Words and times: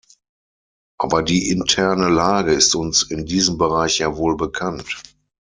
Aber 0.99 1.21
die 1.21 1.49
interne 1.49 2.09
Lage 2.09 2.53
ist 2.53 2.73
uns 2.73 3.03
in 3.03 3.27
diesem 3.27 3.59
Bereich 3.59 3.99
ja 3.99 4.17
wohl 4.17 4.35
bekannt. 4.35 4.85